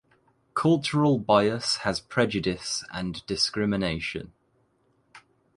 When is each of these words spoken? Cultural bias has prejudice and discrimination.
Cultural 0.55 1.19
bias 1.19 1.75
has 1.85 1.99
prejudice 1.99 2.83
and 2.91 3.23
discrimination. 3.27 4.33